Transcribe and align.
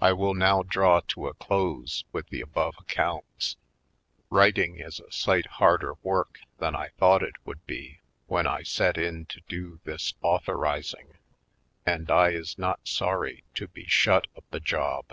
I 0.00 0.14
will 0.14 0.32
now 0.32 0.62
draw 0.62 1.00
to 1.08 1.26
a 1.28 1.34
close 1.34 2.04
with 2.10 2.28
the 2.28 2.40
above 2.40 2.74
accounts. 2.78 3.58
Writing 4.30 4.78
is 4.80 4.98
a 4.98 5.12
sight 5.12 5.44
harder 5.44 5.96
work 6.02 6.38
than 6.56 6.74
I 6.74 6.88
thought 6.96 7.22
it 7.22 7.34
would 7.44 7.66
be 7.66 8.00
when 8.26 8.46
I 8.46 8.62
set 8.62 8.96
in 8.96 9.26
to 9.26 9.42
do 9.50 9.78
this 9.84 10.14
authorizing, 10.22 11.18
and 11.84 12.10
I 12.10 12.30
is 12.30 12.56
not 12.56 12.88
sorry 12.88 13.44
to 13.56 13.68
be 13.68 13.84
shut 13.86 14.26
of 14.34 14.44
the 14.50 14.58
job. 14.60 15.12